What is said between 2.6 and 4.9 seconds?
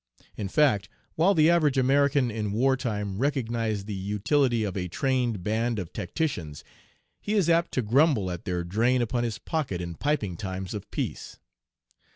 time recognized the utility of a